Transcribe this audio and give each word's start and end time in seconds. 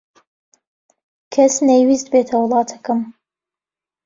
کەس 1.33 1.53
نەیویست 1.67 2.07
بێتە 2.13 2.35
وڵاتەکەم. 2.39 3.01